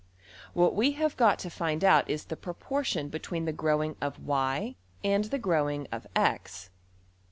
What 0.55 0.73
we 0.73 0.93
have 0.93 1.15
got 1.15 1.37
to 1.37 1.51
find 1.51 1.83
out 1.83 2.09
is 2.09 2.25
the 2.25 2.35
proportion 2.35 3.09
between 3.09 3.45
the 3.45 3.53
growing 3.53 3.95
of~$y$ 4.01 4.73
and 5.03 5.25
the 5.25 5.37
growing 5.37 5.87
of~$x$. 5.91 6.71